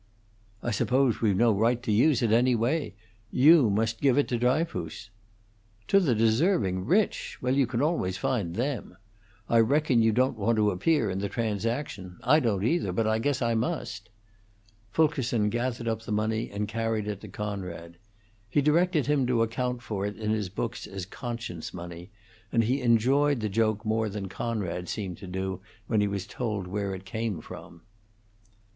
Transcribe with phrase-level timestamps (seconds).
[0.63, 2.95] "I suppose we've no right to use it in any way.
[3.31, 5.11] You must give it to Dryfoos."
[5.89, 7.37] "To the deserving rich?
[7.39, 8.97] Well, you can always find them.
[9.47, 12.17] I reckon you don't want to appear in the transaction!
[12.23, 14.09] I don't, either; but I guess I must."
[14.89, 17.97] Fulkerson gathered up the money and carried it to Conrad.
[18.49, 22.09] He directed him to account for it in his books as conscience money,
[22.51, 26.65] and he enjoyed the joke more than Conrad seemed to do when he was told
[26.65, 27.83] where it came from.